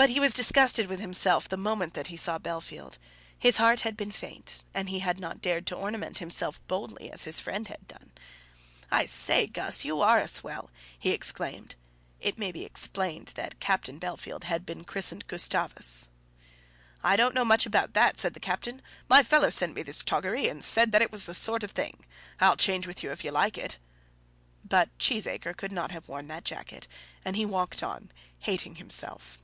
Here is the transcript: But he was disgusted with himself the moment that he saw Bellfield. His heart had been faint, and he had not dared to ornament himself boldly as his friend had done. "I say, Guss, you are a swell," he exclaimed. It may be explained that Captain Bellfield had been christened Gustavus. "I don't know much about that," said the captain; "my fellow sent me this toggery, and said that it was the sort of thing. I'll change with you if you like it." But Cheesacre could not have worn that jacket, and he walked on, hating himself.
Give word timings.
But 0.00 0.10
he 0.10 0.20
was 0.20 0.32
disgusted 0.32 0.86
with 0.86 1.00
himself 1.00 1.48
the 1.48 1.56
moment 1.56 1.94
that 1.94 2.06
he 2.06 2.16
saw 2.16 2.38
Bellfield. 2.38 2.98
His 3.36 3.56
heart 3.56 3.80
had 3.80 3.96
been 3.96 4.12
faint, 4.12 4.62
and 4.72 4.88
he 4.88 5.00
had 5.00 5.18
not 5.18 5.40
dared 5.42 5.66
to 5.66 5.74
ornament 5.76 6.18
himself 6.18 6.64
boldly 6.68 7.10
as 7.10 7.24
his 7.24 7.40
friend 7.40 7.66
had 7.66 7.88
done. 7.88 8.12
"I 8.92 9.06
say, 9.06 9.48
Guss, 9.48 9.84
you 9.84 10.00
are 10.00 10.20
a 10.20 10.28
swell," 10.28 10.70
he 10.96 11.10
exclaimed. 11.10 11.74
It 12.20 12.38
may 12.38 12.52
be 12.52 12.64
explained 12.64 13.32
that 13.34 13.58
Captain 13.58 13.98
Bellfield 13.98 14.44
had 14.44 14.64
been 14.64 14.84
christened 14.84 15.26
Gustavus. 15.26 16.08
"I 17.02 17.16
don't 17.16 17.34
know 17.34 17.44
much 17.44 17.66
about 17.66 17.92
that," 17.94 18.20
said 18.20 18.34
the 18.34 18.38
captain; 18.38 18.80
"my 19.08 19.24
fellow 19.24 19.50
sent 19.50 19.74
me 19.74 19.82
this 19.82 20.04
toggery, 20.04 20.46
and 20.46 20.62
said 20.62 20.92
that 20.92 21.02
it 21.02 21.10
was 21.10 21.24
the 21.24 21.34
sort 21.34 21.64
of 21.64 21.72
thing. 21.72 22.06
I'll 22.40 22.56
change 22.56 22.86
with 22.86 23.02
you 23.02 23.10
if 23.10 23.24
you 23.24 23.32
like 23.32 23.58
it." 23.58 23.78
But 24.64 24.96
Cheesacre 25.00 25.56
could 25.56 25.72
not 25.72 25.90
have 25.90 26.08
worn 26.08 26.28
that 26.28 26.44
jacket, 26.44 26.86
and 27.24 27.34
he 27.34 27.44
walked 27.44 27.82
on, 27.82 28.12
hating 28.38 28.76
himself. 28.76 29.42